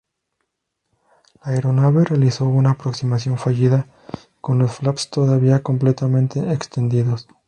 [1.45, 3.85] La aeronave realizó una aproximación fallida
[4.41, 7.27] con los flaps todavía completamente extendidos.